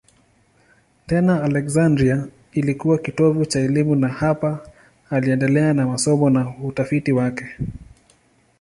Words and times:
Tena 1.07 1.43
Aleksandria 1.43 2.27
ilikuwa 2.53 2.97
kitovu 2.97 3.45
cha 3.45 3.59
elimu 3.59 3.95
na 3.95 4.07
hapa 4.07 4.67
aliendelea 5.09 5.73
na 5.73 5.85
masomo 5.87 6.29
na 6.29 6.53
utafiti 6.63 7.11
wake. 7.11 7.45